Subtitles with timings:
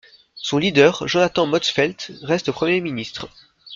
[0.33, 3.29] Son leader, Jonathan Motzfeldt, reste Premier ministre.